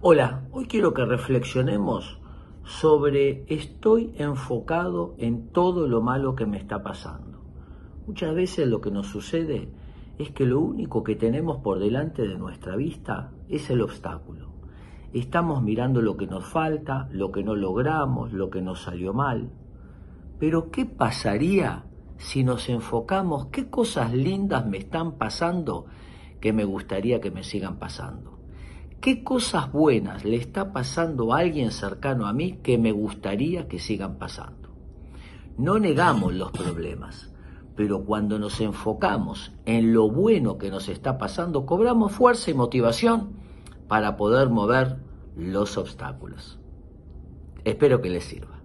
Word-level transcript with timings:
Hola, 0.00 0.44
hoy 0.52 0.66
quiero 0.66 0.94
que 0.94 1.04
reflexionemos 1.04 2.20
sobre 2.62 3.44
estoy 3.52 4.14
enfocado 4.16 5.16
en 5.18 5.48
todo 5.48 5.88
lo 5.88 6.00
malo 6.02 6.36
que 6.36 6.46
me 6.46 6.56
está 6.56 6.84
pasando. 6.84 7.42
Muchas 8.06 8.32
veces 8.32 8.68
lo 8.68 8.80
que 8.80 8.92
nos 8.92 9.08
sucede 9.08 9.72
es 10.16 10.30
que 10.30 10.46
lo 10.46 10.60
único 10.60 11.02
que 11.02 11.16
tenemos 11.16 11.56
por 11.64 11.80
delante 11.80 12.28
de 12.28 12.38
nuestra 12.38 12.76
vista 12.76 13.32
es 13.48 13.70
el 13.70 13.80
obstáculo. 13.80 14.52
Estamos 15.12 15.64
mirando 15.64 16.00
lo 16.00 16.16
que 16.16 16.28
nos 16.28 16.44
falta, 16.46 17.08
lo 17.10 17.32
que 17.32 17.42
no 17.42 17.56
logramos, 17.56 18.32
lo 18.32 18.50
que 18.50 18.62
nos 18.62 18.82
salió 18.82 19.12
mal. 19.12 19.50
Pero 20.38 20.70
¿qué 20.70 20.86
pasaría 20.86 21.86
si 22.18 22.44
nos 22.44 22.68
enfocamos 22.68 23.46
qué 23.46 23.68
cosas 23.68 24.14
lindas 24.14 24.64
me 24.64 24.78
están 24.78 25.18
pasando 25.18 25.86
que 26.40 26.52
me 26.52 26.64
gustaría 26.64 27.20
que 27.20 27.32
me 27.32 27.42
sigan 27.42 27.80
pasando? 27.80 28.37
¿Qué 29.00 29.22
cosas 29.22 29.70
buenas 29.70 30.24
le 30.24 30.34
está 30.36 30.72
pasando 30.72 31.32
a 31.32 31.38
alguien 31.38 31.70
cercano 31.70 32.26
a 32.26 32.32
mí 32.32 32.58
que 32.64 32.78
me 32.78 32.90
gustaría 32.90 33.68
que 33.68 33.78
sigan 33.78 34.18
pasando? 34.18 34.70
No 35.56 35.78
negamos 35.78 36.34
los 36.34 36.50
problemas, 36.50 37.32
pero 37.76 38.04
cuando 38.04 38.40
nos 38.40 38.60
enfocamos 38.60 39.52
en 39.66 39.92
lo 39.92 40.10
bueno 40.10 40.58
que 40.58 40.70
nos 40.70 40.88
está 40.88 41.16
pasando, 41.16 41.64
cobramos 41.64 42.10
fuerza 42.10 42.50
y 42.50 42.54
motivación 42.54 43.34
para 43.86 44.16
poder 44.16 44.50
mover 44.50 44.96
los 45.36 45.78
obstáculos. 45.78 46.58
Espero 47.62 48.02
que 48.02 48.10
les 48.10 48.24
sirva. 48.24 48.57